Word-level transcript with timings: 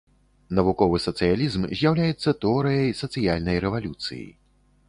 Навуковы 0.59 0.99
сацыялізм 1.07 1.67
з'яўляецца 1.81 2.33
тэорыяй 2.47 2.91
сацыяльнай 3.03 3.57
рэвалюцыі. 3.67 4.27